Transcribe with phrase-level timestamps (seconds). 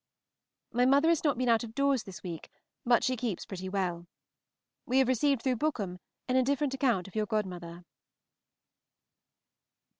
[0.71, 2.49] My mother has not been out of doors this week,
[2.83, 4.07] but she keeps pretty well.
[4.87, 7.83] We have received through Bookham an indifferent account of your godmother.